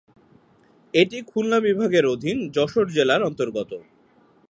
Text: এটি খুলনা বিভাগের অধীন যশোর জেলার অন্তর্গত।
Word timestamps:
এটি 0.93 1.17
খুলনা 1.29 1.57
বিভাগের 1.67 2.05
অধীন 2.13 2.37
যশোর 2.55 2.87
জেলার 2.95 3.21
অন্তর্গত। 3.23 3.71